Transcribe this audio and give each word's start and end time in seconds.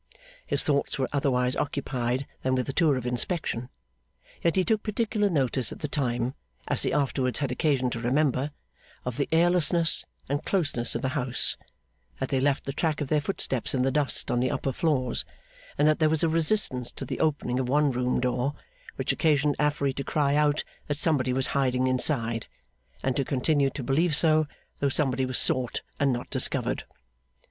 His 0.47 0.63
thoughts 0.63 0.97
were 0.97 1.07
otherwise 1.13 1.55
occupied 1.55 2.25
than 2.41 2.55
with 2.55 2.65
the 2.65 2.73
tour 2.73 2.95
of 2.97 3.05
inspection; 3.05 3.69
yet 4.41 4.55
he 4.55 4.63
took 4.63 4.81
particular 4.81 5.29
notice 5.29 5.71
at 5.71 5.81
the 5.81 5.87
time, 5.87 6.33
as 6.67 6.81
he 6.81 6.91
afterwards 6.91 7.37
had 7.37 7.51
occasion 7.51 7.91
to 7.91 7.99
remember, 7.99 8.49
of 9.05 9.17
the 9.17 9.29
airlessness 9.31 10.03
and 10.27 10.43
closeness 10.43 10.95
of 10.95 11.03
the 11.03 11.09
house; 11.09 11.55
that 12.19 12.29
they 12.29 12.39
left 12.39 12.63
the 12.63 12.73
track 12.73 12.99
of 12.99 13.09
their 13.09 13.21
footsteps 13.21 13.75
in 13.75 13.83
the 13.83 13.91
dust 13.91 14.31
on 14.31 14.39
the 14.39 14.49
upper 14.49 14.71
floors; 14.71 15.23
and 15.77 15.87
that 15.87 15.99
there 15.99 16.09
was 16.09 16.23
a 16.23 16.29
resistance 16.29 16.91
to 16.93 17.05
the 17.05 17.19
opening 17.19 17.59
of 17.59 17.69
one 17.69 17.91
room 17.91 18.19
door, 18.19 18.55
which 18.95 19.11
occasioned 19.11 19.55
Affery 19.59 19.93
to 19.93 20.03
cry 20.03 20.33
out 20.33 20.63
that 20.87 20.97
somebody 20.97 21.31
was 21.31 21.45
hiding 21.53 21.85
inside, 21.85 22.47
and 23.03 23.15
to 23.15 23.23
continue 23.23 23.69
to 23.69 23.83
believe 23.83 24.15
so, 24.15 24.47
though 24.79 24.89
somebody 24.89 25.27
was 25.27 25.37
sought 25.37 25.81
and 25.99 26.11
not 26.11 26.27
discovered. 26.31 26.85